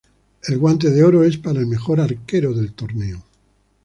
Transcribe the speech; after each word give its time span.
El 0.47 0.57
Guante 0.57 0.89
de 0.89 1.03
Oro 1.03 1.23
es 1.23 1.37
para 1.37 1.59
el 1.59 1.67
mejor 1.67 2.01
arquero 2.01 2.55
del 2.55 2.73
torneo. 2.73 3.23